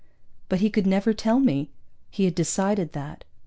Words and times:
But 0.49 0.61
he 0.61 0.71
could 0.71 0.87
never 0.87 1.13
tell 1.13 1.39
me. 1.39 1.69
He 2.09 2.25
had 2.25 2.33
decided 2.33 2.93
that. 2.93 3.23